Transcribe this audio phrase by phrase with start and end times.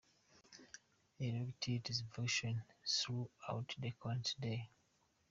[1.25, 2.55] erectile dysfunction
[2.93, 4.61] throughout the current day.